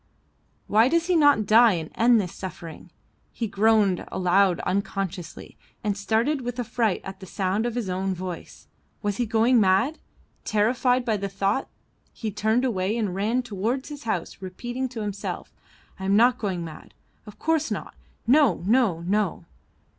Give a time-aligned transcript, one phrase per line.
[0.65, 2.89] Why does he not die and end this suffering?
[3.31, 8.65] He groaned aloud unconsciously and started with affright at the sound of his own voice.
[9.03, 9.99] Was he going mad?
[10.43, 11.69] Terrified by the thought
[12.11, 15.53] he turned away and ran towards his house repeating to himself,
[15.99, 16.95] I am not going mad;
[17.27, 17.93] of course not,
[18.25, 19.45] no, no, no!